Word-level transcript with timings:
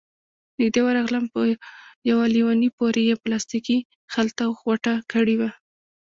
نږدې 0.59 0.81
ورغلم، 0.83 1.23
په 1.33 1.39
يوه 2.09 2.25
ليوني 2.35 2.69
پورې 2.77 3.01
يې 3.09 3.15
پلاستيکي 3.23 3.77
خلطه 4.13 4.43
غوټه 4.59 4.93
کړې 5.11 5.35
وه، 5.39 5.49